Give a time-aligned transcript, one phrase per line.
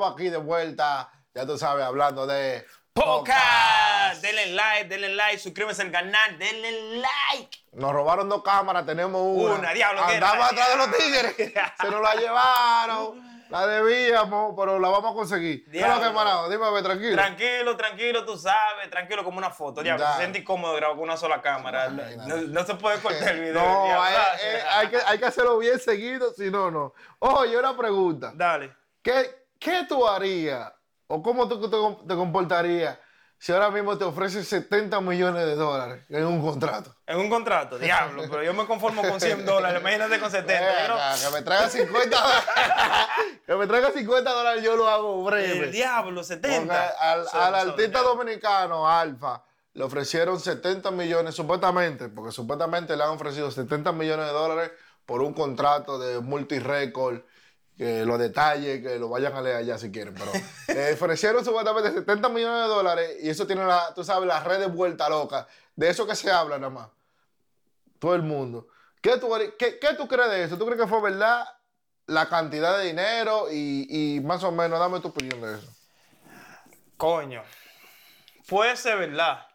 [0.00, 4.22] estamos aquí de vuelta, ya tú sabes, hablando de Podcast.
[4.22, 7.58] Denle like, denle like, suscríbanse al canal, denle like.
[7.72, 9.54] Nos robaron dos cámaras, tenemos una.
[9.56, 11.52] Una, diablo, ¿qué Andamos atrás de los tigres.
[11.80, 13.30] Se nos la llevaron.
[13.50, 15.64] La debíamos, pero la vamos a conseguir.
[15.70, 16.12] ¿Qué es lo que, Diablo.
[16.12, 16.48] manado?
[16.48, 17.16] Dime, tranquilo.
[17.16, 19.82] Tranquilo, tranquilo, tú sabes, tranquilo como una foto.
[19.82, 20.12] Diablo, Ya.
[20.12, 21.88] se siente incómodo grabar con una sola cámara.
[21.88, 23.54] No, se puede cortar el video.
[23.54, 24.14] no, hay,
[24.44, 26.94] eh, hay que, hay que hacerlo bien seguido, si no, no.
[27.18, 28.30] Oye, una pregunta.
[28.34, 28.72] Dale.
[29.02, 30.72] ¿Qué, qué tú harías
[31.06, 32.98] o cómo tú te, te comportarías
[33.38, 36.94] si ahora mismo te ofrecen 70 millones de dólares en un contrato?
[37.06, 40.60] En un contrato, diablo, pero yo me conformo con 100 dólares, imagínate con 70.
[40.60, 42.44] Ven yo no- que me traiga 50 dólares.
[43.46, 45.58] que me traiga 50 dólares, yo lo hago breve.
[45.66, 46.88] El diablo, Porque 70.
[47.00, 53.10] al, Son- al artista dominicano, Alfa, le ofrecieron 70 millones, supuestamente, porque supuestamente le han
[53.10, 54.72] ofrecido 70 millones de dólares
[55.06, 57.22] por un contrato de multirecord,
[57.80, 60.30] que los detalles, que lo vayan a leer allá si quieren, pero
[60.68, 64.70] le ofrecieron supuestamente 70 millones de dólares y eso tiene, la, tú sabes, las redes
[64.70, 66.88] vuelta loca, de eso que se habla nada más,
[67.98, 68.68] todo el mundo.
[69.00, 70.58] ¿Qué tú, qué, qué tú crees de eso?
[70.58, 71.42] ¿Tú crees que fue verdad
[72.04, 75.72] la cantidad de dinero y, y más o menos, dame tu opinión de eso?
[76.98, 77.42] Coño.
[78.46, 79.46] Puede ser verdad.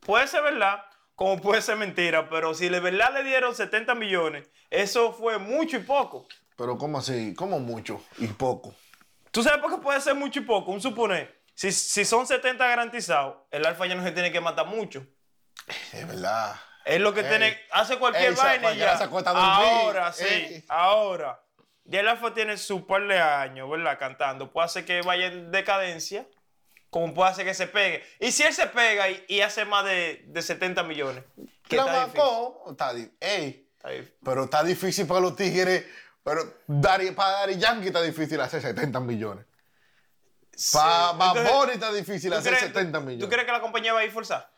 [0.00, 0.82] Puede ser verdad,
[1.14, 5.76] como puede ser mentira, pero si de verdad le dieron 70 millones, eso fue mucho
[5.76, 6.26] y poco.
[6.56, 7.34] Pero ¿cómo así?
[7.34, 8.74] ¿Cómo mucho y poco?
[9.30, 10.72] ¿Tú sabes por qué puede ser mucho y poco?
[10.72, 11.42] Un suponer.
[11.54, 15.06] Si, si son 70 garantizados, el alfa ya no se tiene que matar mucho.
[15.92, 16.54] Es verdad.
[16.84, 17.28] Es lo que Ey.
[17.28, 17.58] tiene.
[17.72, 18.98] Hace cualquier Ey, vaina y ya.
[19.34, 20.64] Ahora sí, Ey.
[20.68, 21.42] ahora.
[21.84, 23.98] Ya el alfa tiene su par de años, ¿verdad?
[23.98, 24.50] Cantando.
[24.52, 26.26] Puede hacer que vaya en decadencia,
[26.90, 28.02] como puede hacer que se pegue.
[28.18, 31.22] Y si él se pega y, y hace más de, de 70 millones,
[31.68, 32.06] que está
[32.70, 33.68] Está difícil.
[34.24, 35.84] pero está difícil para los tigres.
[36.26, 39.46] Pero Dari- para Dari Yankee está difícil hacer 70 millones.
[40.72, 41.38] Para Sí.
[41.52, 43.24] Bunny está difícil ¿tú hacer crees- 70 tú- millones.
[43.24, 44.50] ¿Tú crees que la compañía va a ir forzada?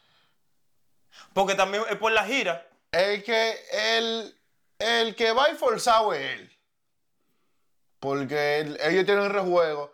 [1.35, 2.67] Porque también es por la gira.
[2.91, 3.55] El que,
[3.99, 4.35] el,
[4.79, 6.57] el que va a ir forzado es él.
[8.01, 9.93] Porque el- ellos tienen rejuego.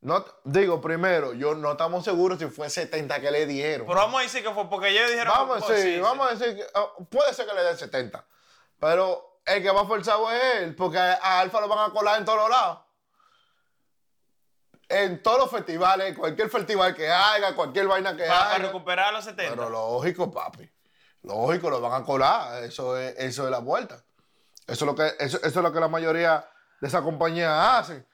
[0.00, 3.86] No, digo, primero, yo no estamos seguros si fue 70 que le dieron.
[3.86, 5.32] Pero vamos a decir que fue porque ellos dijeron.
[5.36, 6.00] Vamos a decir, sí, sí.
[6.00, 8.26] vamos a decir que ah, puede ser que le den 70.
[8.80, 12.24] Pero el que va forzado es él, porque a, Alfa lo van a colar en
[12.24, 12.78] todos los lados.
[14.88, 18.66] En todos los festivales, cualquier festival que haga, cualquier vaina que Para, para haga.
[18.66, 19.54] recuperar los 70.
[19.54, 20.70] Pero lógico, papi.
[21.22, 22.62] Lógico, lo van a colar.
[22.64, 24.04] Eso es, eso es la vuelta.
[24.66, 26.46] Eso es lo que, eso, eso es lo que la mayoría
[26.80, 28.06] de esas compañías hacen.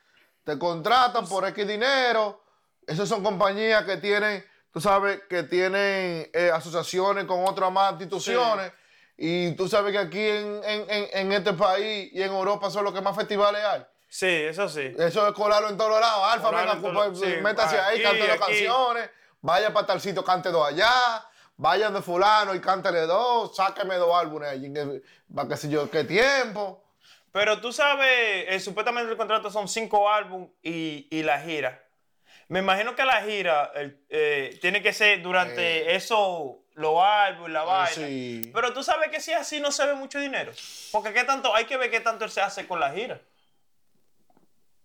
[0.44, 2.44] Te contratan por X dinero.
[2.86, 8.72] Esas son compañías que tienen, tú sabes, que tienen eh, asociaciones con otras más instituciones.
[9.20, 12.84] Y tú sabes que aquí en, en- en- en este país y en Europa son
[12.84, 13.84] los que más festivales hay.
[14.08, 14.94] Sí, eso sí.
[14.96, 16.24] Eso es colarlo en todos lados.
[16.32, 19.10] Alfa, venga, en todos- pues, sí, métase ahí, cante dos canciones.
[19.40, 20.90] Vaya para tal sitio, cante dos allá.
[21.56, 23.56] Vayan de fulano y cántele dos.
[23.56, 24.72] Sáqueme dos álbumes allí.
[25.34, 26.84] Para qué sé yo, qué tiempo.
[27.32, 31.84] Pero tú sabes, eh, supuestamente el contrato son cinco álbumes y, y la gira.
[32.48, 37.64] Me imagino que la gira el- eh, tiene que ser durante eso, los álbumes, la
[37.64, 37.86] vaina.
[37.94, 38.50] sí.
[38.54, 40.52] Pero tú sabes que si es así no se ve mucho dinero.
[40.92, 43.20] Porque qué tanto, hay que ver qué tanto él se hace con la gira.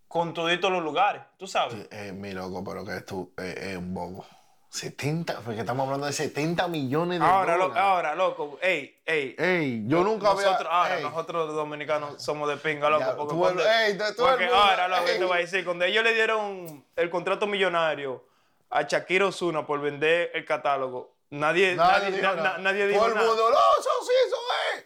[0.08, 1.88] Con toditos los lugares, tú sabes.
[1.92, 4.26] Eh, mi loco, pero que tú eh, es un bobo.
[4.70, 7.84] 70, porque estamos hablando de 70 millones de Ahora, lo- dólares.
[7.84, 9.36] ahora, loco, ey, ey.
[9.38, 10.46] Ey, yo nunca había.
[10.48, 13.02] nosotros, ahora, ey, nosotros los dominicanos somos de pinga, loco.
[13.06, 16.14] Ya, porque tú cuando- ey, porque ahora, loco, te voy a decir, cuando ellos le
[16.16, 18.26] dieron el contrato millonario
[18.72, 22.58] a Shakira Osuna por vender el catálogo, nadie, Nadie nadie, dijo na- nada.
[22.58, 23.28] na- nadie dijo Todo el nada.
[23.28, 24.38] mundo, no, eso sí, eso
[24.76, 24.86] es.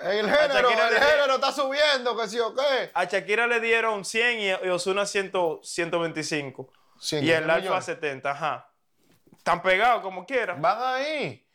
[0.00, 2.90] El género, Shakira el le- género está subiendo, que sí o qué.
[2.94, 5.30] A Shakira le dieron 100 y y Osuna 100,
[5.62, 6.72] 125.
[6.98, 7.84] 100 y el Alfa millones.
[7.84, 8.70] 70, ajá.
[9.36, 10.60] Están pegados como quieran.
[10.62, 11.46] Van ahí.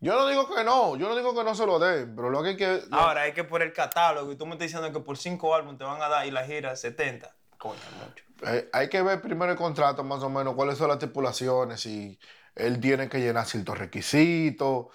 [0.00, 2.42] Yo no digo que no, yo no digo que no se lo den, pero lo
[2.42, 2.82] que hay que.
[2.88, 5.54] lo- Ahora hay que por el catálogo y tú me estás diciendo que por 5
[5.54, 7.34] álbumes te van a dar y la gira 70.
[7.58, 8.24] Coño, mucho.
[8.46, 12.16] eh, hay que ver primero el contrato, más o menos, cuáles son las estipulaciones, si
[12.58, 14.86] él tiene que llenar ciertos requisitos.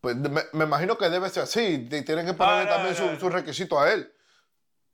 [0.00, 1.88] Pues me, me imagino que debe ser así.
[1.90, 3.20] y Tienen que ponerle Ahora, también su, ahora.
[3.20, 4.12] su requisito a él.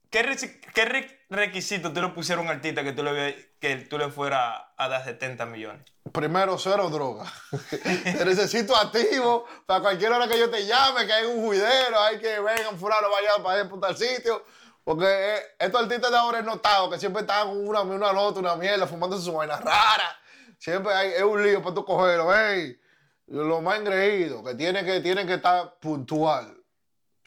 [0.09, 4.09] ¿Qué, re- requisito tú le pusieron a un artista que tú le, que tú le
[4.09, 5.83] fueras a dar 70 millones?
[6.11, 7.31] Primero, cero droga.
[7.69, 12.17] Te necesito activo para cualquier hora que yo te llame, que hay un juidero, hay
[12.19, 14.43] que vengan, fulano, vaya para ir tal sitio.
[14.83, 18.39] Porque eh, estos artistas de ahora es notado, que siempre están con una, una nota,
[18.39, 20.15] una mierda, fumando sus vainas raras.
[20.59, 22.79] Siempre hay, es un lío para tú cogerlo, ey.
[23.27, 26.61] Lo más engreído, que tiene que, tiene que estar puntual.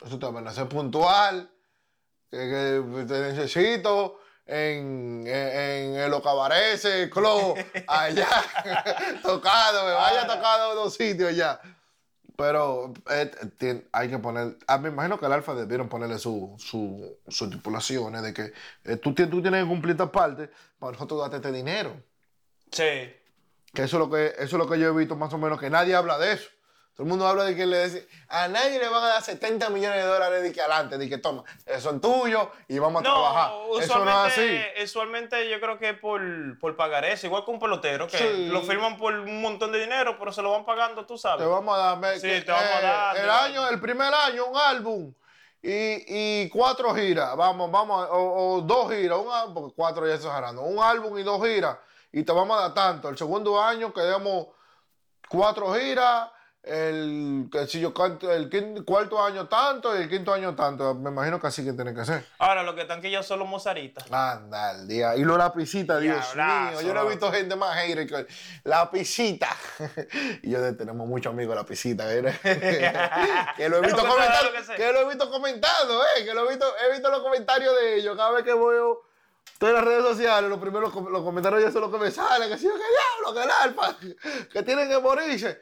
[0.05, 1.51] Eso también, ser puntual,
[2.31, 7.57] que, que te necesito en, en, en los cabarets, club,
[7.87, 8.29] allá,
[9.23, 11.61] tocado, me vaya tocado en dos sitios allá.
[12.37, 17.19] Pero eh, hay que poner, ah, me imagino que al Alfa debieron ponerle su, su,
[17.29, 18.53] sus estipulaciones de que
[18.85, 21.95] eh, tú, tú tienes que cumplir esta parte para nosotros darte este dinero.
[22.71, 23.15] Sí.
[23.75, 25.59] Que eso es lo que eso es lo que yo he visto más o menos,
[25.59, 26.49] que nadie habla de eso.
[26.95, 29.71] Todo el mundo habla de que le dice, a nadie le van a dar 70
[29.71, 31.43] millones de dólares de que adelante, de que toma,
[31.81, 33.51] son tuyos y vamos a trabajar.
[33.81, 34.61] Eso no es así.
[34.85, 36.21] usualmente, yo creo que es por,
[36.59, 38.47] por pagar eso, igual que un pelotero, que Sí.
[38.49, 41.49] lo firman por un montón de dinero, pero se lo van pagando, tú Te sabes.
[41.49, 43.81] vamos a dar, me- Sí, que, te vamos a eh, dar, el te año, el
[43.81, 45.15] primer año, un álbum
[45.63, 50.61] y, y cuatro giras, vamos, vamos, o, o dos giras, un, porque cuatro ya exagerando,
[50.61, 51.79] un álbum y dos giras
[52.13, 53.09] y te vamos a dar tanto.
[53.09, 54.49] El segundo año quedemos
[55.29, 56.31] cuatro giras,
[56.63, 60.95] el, que si yo el cuarto año tanto y el quinto año tanto.
[60.95, 62.25] Me imagino que así que tiene que ser.
[62.39, 64.05] Ahora, lo que están que ya son los mozaritas.
[64.13, 65.17] Anda, el día.
[65.17, 66.81] Y los lapicitas, Dios mío.
[66.83, 68.27] Yo no he visto gente más hater que
[68.65, 69.49] lapicita.
[70.43, 72.05] y yo tenemos muchos amigos lapicita.
[72.15, 72.23] ¿eh?
[73.57, 74.51] que lo he visto comentando.
[74.77, 76.25] que lo he visto comentando, eh.
[76.25, 78.17] Que lo he visto, he visto los comentarios de ellos.
[78.17, 78.77] Cada vez que voy
[79.71, 82.49] en las redes sociales, los primeros los comentarios ya son los que me salen.
[82.49, 83.97] Que si yo, que diablo, que el alfa.
[84.53, 85.61] Que tienen que morirse.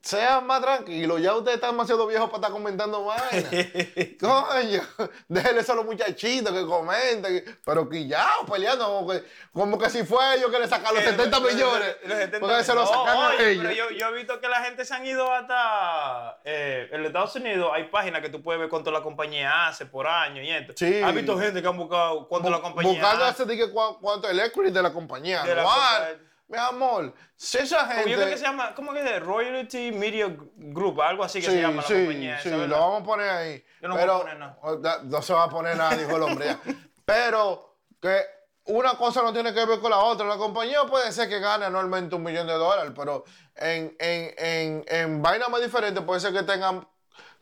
[0.00, 1.20] Sean más tranquilos.
[1.20, 3.44] Ya ustedes están demasiado viejos para estar comentando vainas.
[4.20, 4.82] Coño,
[5.28, 10.04] déjenle eso a los muchachitos que comenten, pero quillados peleando, como que, como que si
[10.04, 11.96] fue ellos que le sacaron los 70 millones.
[12.04, 13.64] Los 70 porque se lo no, sacan a oye, ellos.
[13.68, 16.38] Pero yo, yo he visto que la gente se han ido hasta.
[16.44, 19.84] Eh, en los Estados Unidos hay páginas que tú puedes ver cuánto la compañía hace
[19.86, 20.72] por año y esto.
[20.76, 21.02] Sí.
[21.02, 23.44] Has visto gente que han buscado cuánto la compañía Buscando hace.
[23.72, 25.42] cua- cuánto el equity de la compañía.
[25.42, 25.76] De la anual.
[26.06, 26.27] compañía.
[26.48, 28.38] Mi amor, si esa Como yo creo que gente.
[28.38, 29.22] se llama, ¿cómo que es?
[29.22, 32.40] Royalty Media Group, algo así que Sí, se llama sí, la compañía.
[32.42, 33.64] sí, lo vamos a poner ahí.
[33.82, 34.58] Yo no voy a pero, poner nada.
[35.04, 36.60] No se va a poner nada, dijo el hombre ya.
[37.04, 38.22] Pero que
[38.64, 40.26] una cosa no tiene que ver con la otra.
[40.26, 43.24] La compañía puede ser que gane anualmente un millón de dólares, pero
[43.56, 46.86] en, en, en, en vainas más diferentes puede ser que tengan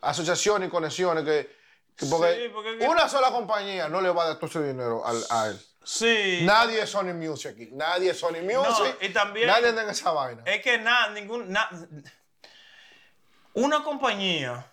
[0.00, 1.50] asociaciones y conexiones que.
[1.96, 4.62] que porque, Sí, porque que- una sola compañía no le va a dar todo ese
[4.62, 5.60] dinero al- a él.
[5.88, 6.40] Sí.
[6.42, 7.68] Nadie es Sony Music aquí.
[7.72, 8.96] Nadie es Sony Music.
[9.00, 10.42] y también- Nadie anda en esa vaina.
[10.44, 11.48] Es que nada, ningún.
[11.52, 11.70] na-
[13.54, 14.66] una compañía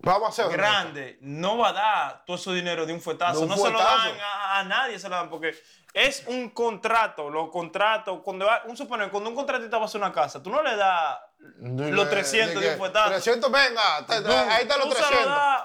[0.00, 3.38] Vamos a grande no va a dar todo ese dinero de un fuetazo.
[3.38, 5.58] De un no se lo dan a, a nadie, se lo dan porque
[5.94, 7.30] es un contrato.
[7.30, 10.50] Los contratos, cuando va- un suponer, cuando un contratista va a hacer una casa, tú
[10.50, 11.18] no le das
[11.58, 13.08] los 300 de un fuetazo.
[13.12, 15.64] 300, venga, te- ahí están los tú se lo 300.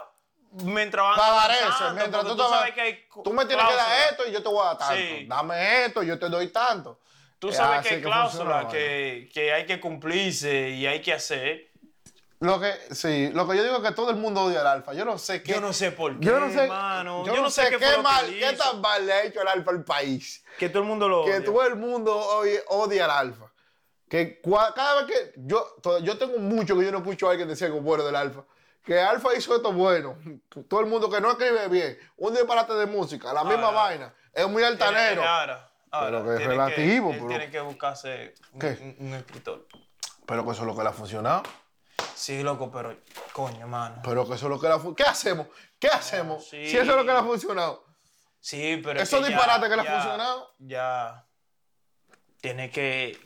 [0.52, 4.10] Mientras van avanzando, mientras tú, tú te sabes que hay tú me tienes que dar
[4.12, 4.96] esto y yo te voy a dar tanto.
[4.96, 5.26] Sí.
[5.28, 7.00] Dame esto y yo te doy tanto.
[7.40, 11.70] Tú Es sabes que hay cláusulas que, que hay que cumplirse y hay que hacer.
[12.42, 14.94] Lo que, sí, lo que yo digo es que todo el mundo odia al alfa.
[14.94, 15.52] Yo no sé qué.
[15.54, 17.26] Yo no sé por qué, yo no sé, hermano.
[17.26, 19.84] Yo, no sé, qué que mal, qué tan mal le ha hecho el alfa al
[19.84, 20.44] país.
[20.58, 21.44] Que todo el mundo lo que odia.
[21.46, 23.52] todo el mundo oye- odia al alfa.
[24.10, 27.48] Que cua- cada vez que yo, yo tengo mucho que yo no escucho a alguien
[27.50, 28.44] decir algo bueno del alfa.
[28.90, 30.18] Que alfa hizo esto bueno.
[30.68, 34.14] Todo el mundo que no escribe bien, un disparate de música, la misma Ahora, vaina,
[34.34, 35.22] es muy altanero.
[35.24, 39.68] Ahora, ahora, Pero que es relativo, él pero- tiene que buscarse un, un- escritor.
[40.26, 41.44] Pero que eso es lo que le ha funcionado.
[42.16, 42.98] Sí, loco, pero
[43.32, 44.02] coño, mano.
[44.04, 44.96] Pero que eso es lo que le ha funcionado.
[44.96, 45.48] ¿Qué hacemos?
[45.78, 46.50] ¿Qué hacemos?
[46.50, 46.68] sí.
[46.68, 47.86] Si eso es lo que le ha funcionado.
[48.40, 49.00] Sí, pero.
[49.00, 50.56] es Esos que disparates que le ha funcionado.
[50.58, 51.28] Ya.
[52.42, 53.20] Tiene que.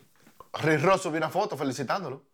[0.55, 2.25] Rick Ross subió una foto felicitándolo.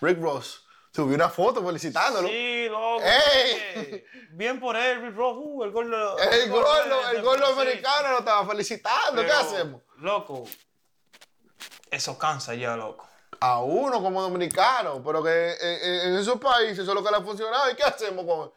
[0.00, 2.28] Rick Ross subió una foto felicitándolo.
[2.28, 3.00] Sí, loco.
[3.02, 4.04] ¡Ey!
[4.30, 5.36] Bien por él, Rick Ross.
[5.38, 5.92] Uh, el gol.
[5.94, 6.50] El
[7.22, 7.52] gol el sí.
[7.52, 9.22] americano lo estaba felicitando.
[9.24, 9.82] ¿Qué hacemos?
[9.98, 10.44] Loco.
[11.90, 13.06] Eso cansa ya, loco.
[13.40, 17.10] A uno como dominicano, pero que en, en- en esos países eso es lo que
[17.10, 17.70] le ha funcionado.
[17.70, 18.52] ¿Y qué hacemos con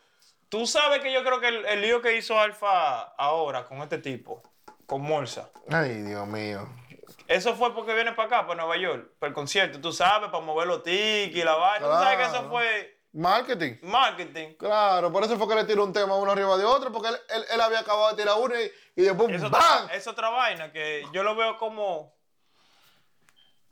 [0.50, 4.00] Tú sabes que yo creo que el, el lío que hizo Alfa ahora con este
[4.00, 4.44] tipo,
[4.86, 6.68] con Morsa, Ay, Dios mío.
[7.36, 10.44] Eso fue porque viene para acá, para Nueva York, para el concierto, tú sabes, para
[10.44, 11.86] mover los tickets y la vaina.
[11.86, 13.76] Tú sabes que eso fue Marketing.
[13.84, 14.54] marketing.
[14.58, 17.18] Claro, por eso fue que le tiró un tema uno arriba de otro, porque él,
[17.30, 19.54] él- él había acabado de tirar uno y, y después Es ¡bam!
[19.84, 22.14] otra, es otra vaina que yo lo veo como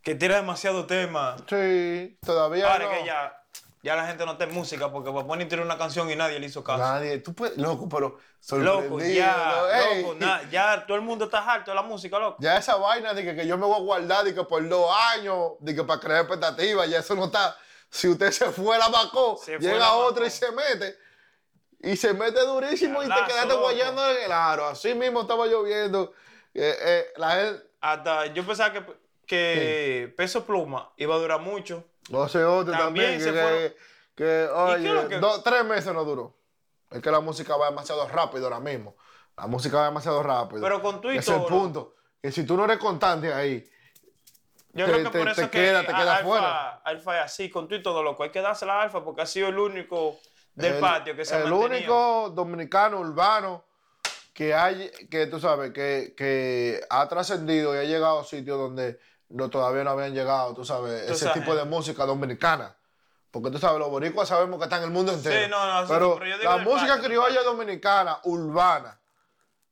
[0.01, 1.35] que tira demasiado tema.
[1.49, 2.89] Sí, todavía no.
[2.89, 3.38] que ya,
[3.81, 6.39] ya la gente no está en música porque a poner tirar una canción y nadie
[6.39, 6.79] le hizo caso.
[6.79, 8.17] Nadie, tú puedes, loco, pero
[8.51, 9.63] Loco, ya,
[9.97, 12.37] loco, na- ya todo el mundo está harto de la música, loco.
[12.39, 14.89] Ya esa vaina de que, que yo me voy a guardar de que por dos
[15.13, 17.57] años, de que para crear expectativas, ya eso no está.
[17.89, 20.25] Si usted se fue la bacó, llega macó.
[20.25, 20.97] y se mete.
[21.81, 24.67] Y se mete durísimo y te quedaste guayando en el aro.
[24.67, 26.13] Así mismo estaba lloviendo.
[26.53, 28.83] Eh, eh, la gente, Hasta yo pensaba que,
[29.25, 31.85] que Peso Pluma iba a durar mucho.
[32.11, 33.75] Otro También también, se que,
[34.15, 36.35] que, que, oye, que- dos- tres meses no duró.
[36.89, 38.95] Es que la música va demasiado rápido ahora mismo.
[39.37, 40.61] La música va demasiado rápido.
[40.61, 41.95] Pero con tú y es el punto.
[42.21, 43.63] Que si tú no eres constante ahí,
[44.71, 46.69] Yo Te- creo que te- por eso te es que queda- te queda Alfa, fuera.
[46.85, 48.21] Alfa es así, con tú y todo loco.
[48.23, 50.19] Hay que dársela a Alfa porque ha sido el único
[50.53, 51.75] del el, patio que se ha el mantenido.
[51.75, 53.65] único dominicano urbano
[54.31, 58.99] que hay, que tú sabes, que, que ha trascendido y ha llegado a sitios donde
[59.29, 61.41] no, todavía no habían llegado, tú sabes, Tú ese sabes.
[61.41, 62.75] tipo de música dominicana.
[63.31, 65.43] Porque tú sabes, los boricuas sabemos que están en el mundo entero.
[65.43, 68.99] Sí, no, no, sí, pero, pero yo digo la música criolla dominicana, urbana,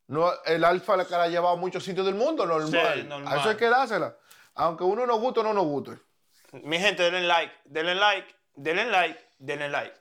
[0.07, 2.93] no, el alfa la que la ha llevado a muchos sitios del mundo, normal.
[2.95, 3.33] Sí, normal.
[3.33, 4.15] A eso hay que dársela.
[4.55, 5.99] Aunque uno nos guste o no nos guste.
[6.51, 9.95] Mi gente, denle like, denle like, denle like, denle like.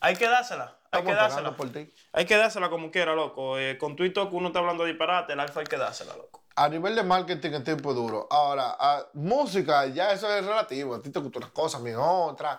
[0.00, 1.50] Hay que dársela, hay que dársela.
[1.50, 1.92] esperando por ti.
[2.12, 3.58] Hay que dársela como quiera, loco.
[3.58, 6.39] Eh, con que uno está hablando disparate, el alfa hay que dársela, loco.
[6.56, 8.26] A nivel de marketing en tiempo duro.
[8.30, 10.94] Ahora, a música, ya eso es relativo.
[10.94, 12.58] A ti te gustan unas cosas, a mí otras.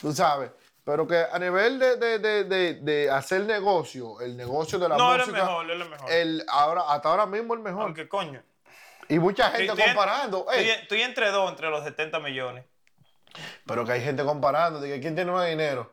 [0.00, 0.50] Tú sabes.
[0.84, 4.96] Pero que a nivel de, de, de, de, de hacer negocio, el negocio de la
[4.96, 5.44] No, él es música.
[5.46, 6.10] mejor, es mejor.
[6.12, 7.82] El, ahora, hasta ahora mismo el mejor.
[7.82, 8.42] Aunque coño.
[9.08, 10.46] Y mucha gente Estoy- comparando.
[10.52, 12.64] Estoy, entre dos, entre los 70 millones.
[13.66, 14.80] pero que hay gente comparando.
[14.80, 15.92] De que quién tiene más dinero.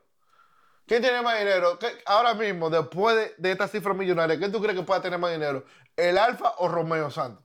[0.86, 1.80] ¿Quién tiene más dinero?
[1.80, 5.18] ¿Qué- ahora mismo, después de, de esta cifra millonaria, ¿quién tú crees que pueda tener
[5.20, 5.64] más dinero?
[5.96, 7.44] ¿El Alfa o Romeo Santos?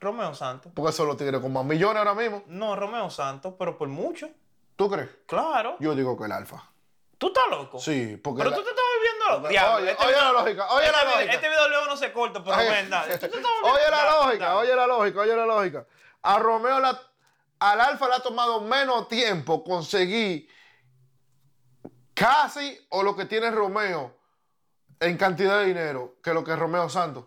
[0.00, 0.72] Romeo Santos.
[0.74, 2.42] Porque son los tigres con más millones ahora mismo.
[2.48, 4.28] No, Romeo Santos, pero por mucho.
[4.74, 5.08] ¿Tú crees?
[5.26, 5.76] Claro.
[5.78, 6.64] Yo digo que el Alfa.
[7.18, 7.78] ¿Tú estás loco?
[7.78, 8.38] Sí, porque.
[8.38, 9.48] Pero la- tú te estás volviendo loco.
[9.48, 11.32] Diablo, oye, este oye video- la lógica, oye este la video- lógica.
[11.34, 12.56] Este video luego no se corta, pero.
[12.56, 12.72] Tú te
[13.14, 15.86] estás volviendo- oye la lógica, oye la lógica, oye la lógica.
[16.22, 17.00] A Romeo, la-
[17.60, 20.48] al Alfa le ha tomado menos tiempo conseguir
[22.14, 24.16] casi o lo que tiene Romeo
[25.00, 27.24] en cantidad de dinero que lo que Romeo Santos.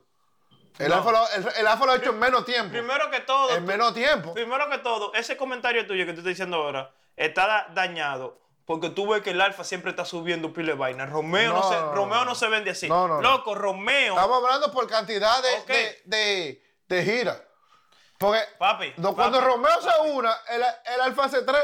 [0.78, 0.96] El, No.
[0.96, 2.72] Alfa, lo, el, el Alfa lo ha hecho en menos tiempo.
[2.72, 4.34] Primero que todo, en menos tiempo.
[4.34, 8.42] primero que todo, ese comentario tuyo que tú estás diciendo ahora está da- dañado.
[8.66, 11.06] Porque tú ves que el alfa siempre está subiendo pile de vaina.
[11.06, 12.90] Romeo no, No, se, Romeo no, se vende así.
[12.90, 13.22] No, no, no.
[13.22, 14.16] Loco, Romeo.
[14.16, 15.68] Estamos hablando por cantidad de, Ok.
[16.06, 17.42] de, de.
[18.18, 20.64] Porque Papi, no, cuando papi, Romeo se una, el,
[20.94, 21.62] el Alfa hace tres.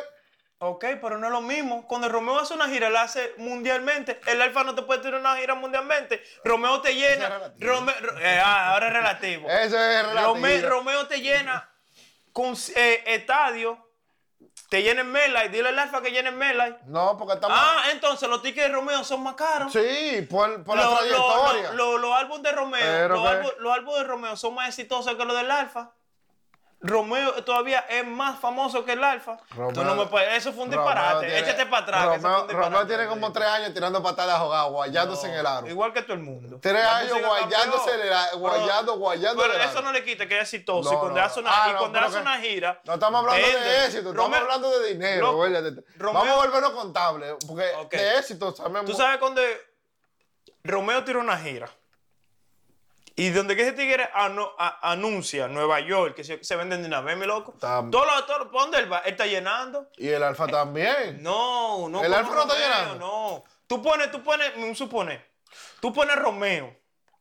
[0.64, 1.88] Ok, pero no es lo mismo.
[1.88, 4.22] Cuando Romeo hace una gira, la hace mundialmente.
[4.28, 6.24] El Alfa no te puede tener una gira mundialmente.
[6.44, 7.52] Romeo te llena.
[7.58, 9.50] Rome- eh, ah, ahora es relativo.
[9.50, 10.36] Eso es relativo.
[10.36, 11.68] Rome- Romeo te llena
[12.32, 13.88] con eh, estadio.
[14.70, 15.50] Te llena en Melay.
[15.50, 16.78] Dile al Alfa que llene en Melay.
[16.86, 17.58] No, porque estamos.
[17.60, 19.74] Ah, entonces los tickets de Romeo son más caros.
[19.74, 21.72] Sí, por, por la Lo- lo- trayectoria.
[21.74, 25.26] lo- lo- Los álbumes de Romeo, álbum- los álbumes de Romeo son más exitosos que
[25.26, 25.92] los del Alfa.
[26.84, 29.38] Romeo todavía es más famoso que el Alfa.
[29.54, 31.28] Tú Romeo- no me puedes- Eso fue un disparate.
[31.28, 32.08] tiene- Échate para atrás.
[32.10, 32.64] que eso fue Romeo, un.
[32.64, 35.68] Romeo tiene como tres años tirando patadas ahogadas, guayándose en el aro.
[35.68, 36.58] Igual que todo el mundo.
[36.60, 39.82] Tres La años guayándose en el ar- guayando, guayando Pero eso aro.
[39.84, 40.90] no le quita que es exitoso.
[40.90, 41.26] No, y cuando no.
[41.26, 42.82] hace una, Ah, y cuando hace una gira.
[42.84, 43.86] No estamos hablando de vende.
[43.86, 45.38] éxito, estamos Romeo- hablando de dinero.
[46.00, 47.92] Vamos a volvernos contables, porque Ok.
[47.92, 48.86] de éxito sabemos.
[48.86, 49.42] Tú sabes cuando
[50.64, 51.70] Romeo tiró una gira.
[53.16, 54.52] Y donde que ese tigre anu-
[54.82, 57.54] anuncia Nueva York que se, se venden de una vez, mi loco.
[57.60, 59.00] Tam- Todo lo, todo, lo- ¿pa' dónde él va?
[59.00, 59.90] Él está llenando.
[59.98, 61.22] Y el Alfa también.
[61.22, 62.04] No, no.
[62.04, 62.96] ¿El Alfa no está llenando?
[62.96, 63.44] No.
[63.68, 65.24] Tú pones, tú pones, un supone.
[65.82, 66.76] Tú pones Romeo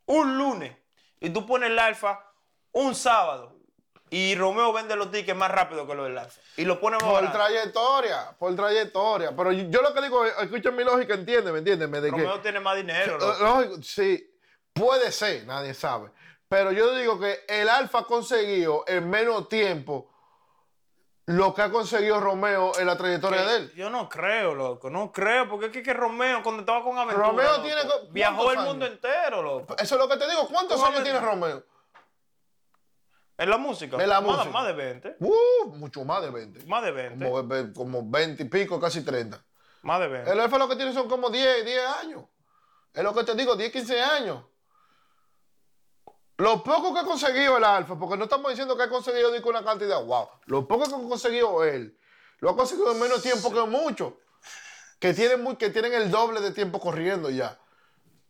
[0.06, 0.76] un lunes
[1.20, 2.24] y tú pones el Alfa
[2.72, 3.56] un sábado.
[4.12, 6.40] Y Romeo vende los tickets más rápido que los del Alfa.
[6.56, 7.32] Y lo pone más Por barato.
[7.38, 9.34] trayectoria, por trayectoria.
[9.36, 12.00] Pero yo, yo lo que digo, es, escucha mi lógica, entiéndeme, entiéndeme.
[12.00, 13.18] De que, Romeo tiene más dinero.
[13.40, 14.29] Lógico, sí,
[14.72, 16.10] puede ser, nadie sabe.
[16.48, 20.10] Pero yo digo que el Alfa ha conseguido en menos tiempo
[21.26, 23.72] lo que ha conseguido Romeo en la trayectoria de él.
[23.74, 27.28] Yo no creo, loco, no creo, porque es que, que Romeo, cuando estaba con Aventura,
[27.28, 29.76] Romeo loco, tiene viajó ¿cuántos el mundo entero, loco.
[29.78, 30.48] Eso es lo que te digo.
[30.48, 31.64] ¿Cuántos ¿Cómo años tiene Romeo?
[33.38, 33.96] En la música.
[34.02, 34.50] En la más, música.
[34.50, 35.16] más de 20.
[35.20, 36.66] Uh, mucho más de 20.
[36.66, 37.24] Más de 20.
[37.24, 39.42] Como, como 20 y pico, casi 30.
[39.82, 40.30] Más de 20.
[40.32, 42.24] El Alfa lo que tiene son como 10, 10 años.
[42.92, 44.44] Es lo que te digo, 10, 15 años.
[46.40, 49.50] Lo poco que ha conseguido el Alfa, porque no estamos diciendo que ha conseguido digo,
[49.50, 50.28] una cantidad, wow.
[50.46, 51.98] Lo poco que ha conseguido él,
[52.38, 54.14] lo ha conseguido en menos tiempo que muchos.
[54.98, 57.58] Que tienen, muy- que tienen el doble de tiempo corriendo ya.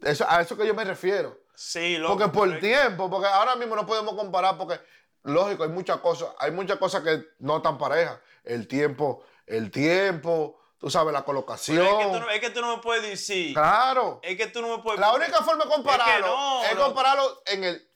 [0.03, 1.39] Eso, a eso que yo me refiero.
[1.55, 2.15] Sí, loco.
[2.17, 4.81] Porque por es- tiempo, porque ahora mismo no podemos comparar, porque
[5.25, 8.19] lógico, hay muchas cosas, hay muchas cosas que no están parejas.
[8.43, 11.85] El tiempo, el tiempo, tú sabes, la colocación.
[11.87, 13.53] es, que tú no, es que tú no me puedes decir.
[13.55, 14.19] Claro.
[14.23, 16.27] Es que tú no me puedes La única forma de compararlo
[16.63, 17.90] Es que no, es compararlo en el,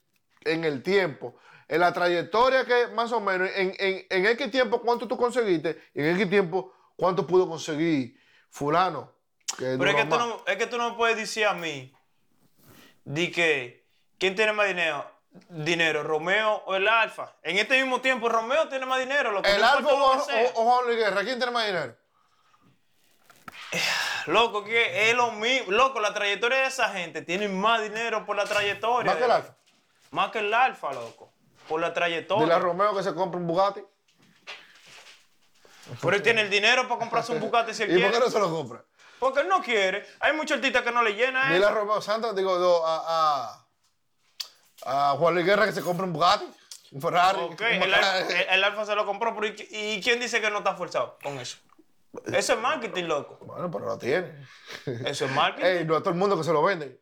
[0.44, 1.36] en el tiempo,
[1.68, 5.82] en la trayectoria que más o menos, en, en, en X tiempo cuánto tú conseguiste,
[5.94, 8.20] y en X tiempo cuánto pudo conseguir
[8.50, 9.12] fulano.
[9.58, 11.92] Que Pero es que, tú no, es que tú no me puedes decir a mí,
[13.04, 13.86] di que,
[14.18, 15.10] ¿quién tiene más dinero?
[15.48, 17.34] Dinero, Romeo o el Alfa.
[17.42, 19.32] En este mismo tiempo, Romeo tiene más dinero.
[19.32, 20.22] Lo que El Alfa o, o-
[20.54, 21.96] o Juan Luis Guerra, ¿quién tiene más dinero?
[24.26, 25.72] Loco, que es lo mismo.
[25.72, 29.10] Loco, la trayectoria de esa gente tiene más dinero por la trayectoria.
[29.10, 29.56] Más que el Alfa.
[30.14, 31.32] Más que el Alfa, loco.
[31.68, 32.44] Por la trayectoria.
[32.44, 33.82] Dile a Romeo que se compre un Bugatti.
[36.00, 38.12] Pero él tiene el dinero para comprarse un Bugatti si él ¿Y por quiere.
[38.18, 38.84] qué no se lo compra?
[39.18, 40.06] Porque él no quiere.
[40.20, 41.74] Hay muchos artistas que no le llenan Dile a eso.
[41.78, 43.64] Romeo Santos, digo, a,
[44.84, 46.46] a, a Juan Luis Guerra que se compre un Bugatti,
[46.92, 47.40] un Ferrari.
[47.40, 47.94] Ok, un el.
[47.94, 50.74] Alfa- el- el Alfa se lo compró, pero ¿y, y quién dice que no está
[50.76, 51.58] forzado con eso?
[52.26, 53.38] Eso es marketing, loco.
[53.44, 54.32] Bueno, pero lo tiene.
[54.86, 55.66] Eso es marketing.
[55.78, 57.00] Ey, no a todo el mundo que se lo vende.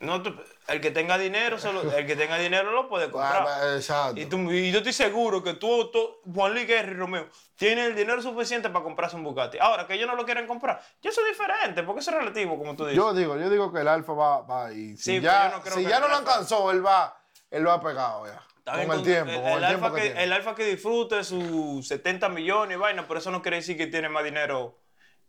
[0.00, 0.34] No, tú-
[0.68, 1.56] el que tenga dinero,
[1.96, 3.46] el que tenga dinero lo puede comprar.
[3.46, 4.20] Ah, Exacto.
[4.20, 7.86] Y, tú- y yo estoy seguro que tú, tú, Juan Luis Guerra y Romeo, tienen
[7.86, 9.58] el dinero suficiente para comprarse un Bugatti.
[9.58, 12.74] Ahora, que ellos no lo quieren comprar, yo soy diferente, porque eso es relativo, como
[12.74, 12.96] tú dices.
[12.96, 15.62] Yo digo, yo digo que el Alfa va, va y si Sí, ya, yo no
[15.62, 17.16] creo si ya no lo alcanzó, él va,
[17.50, 18.42] él lo ha pegado ya.
[18.64, 22.80] Con el tiempo, el, alfa que, que, el alfa que disfrute sus 70 millones y
[22.80, 24.80] vaina, pero eso no quiere decir que tiene más dinero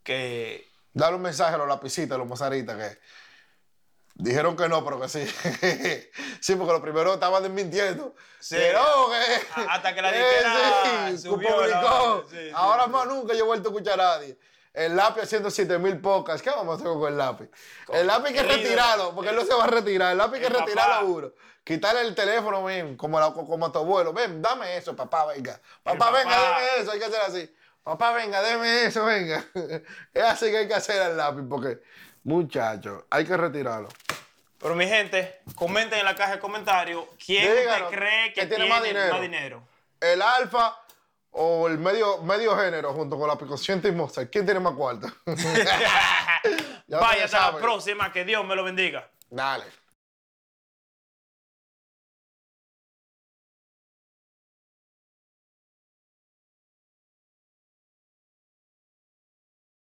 [0.02, 0.68] que...
[0.92, 2.98] Dale un mensaje a los lapicitas, a los mozaritas que
[4.18, 5.26] dijeron que no, pero que sí.
[6.42, 8.16] sí, porque los primeros estaban desmintiendo.
[8.40, 8.56] Sí.
[8.56, 8.76] Que-
[9.70, 12.26] Hasta que la Eh, disquera sí, subió publicó.
[12.30, 12.90] sí, sí, Ahora sí.
[12.92, 14.38] más nunca yo he vuelto a escuchar a nadie.
[14.74, 16.42] El lápiz haciendo 7000 mil pocas.
[16.42, 17.50] ¿Qué vamos a hacer con el lápiz?
[17.92, 20.12] El lápiz que retirarlo, porque él no se va a retirar.
[20.12, 21.32] El lápiz que retirarlo uno.
[21.64, 22.64] Quitarle el teléfono,
[22.96, 24.14] como, la- como a tu abuelo.
[24.14, 25.60] Ven, dame eso, papá, venga.
[25.84, 26.42] Papá, venga, papá.
[26.52, 26.92] dame eso.
[26.92, 27.56] Hay que hacer así.
[27.84, 29.44] Papá, venga, deme eso, venga.
[30.14, 31.80] es así que hay que hacer el lápiz, porque,
[32.28, 33.90] muchachos, hay que retirarlo.
[34.60, 38.48] Pero mi gente, comenten en la caja de comentarios quién Díganos, usted cree que, que
[38.48, 39.14] tiene tiene, más dinero.
[39.14, 39.64] más dinero.
[40.02, 40.82] El alfa
[41.32, 44.30] o el medio, medio género junto con la picociente y Mozart.
[44.30, 45.08] ¿Quién tiene más cuarto?
[46.90, 49.10] Ya Vaya, hasta la próxima, que Dios me lo bendiga.
[49.30, 49.66] Dale.